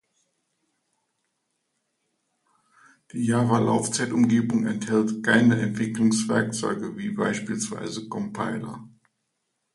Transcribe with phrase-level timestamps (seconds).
[3.11, 8.83] Die Java-Laufzeitumgebung enthält keine Entwicklungswerkzeuge, wie beispielsweise Compiler.